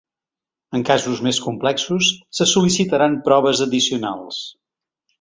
En 0.79 0.85
casos 0.89 1.21
més 1.27 1.41
complexos, 1.49 2.09
se 2.39 2.49
sol·licitaran 2.55 3.23
proves 3.31 3.65
addicionals. 3.71 4.45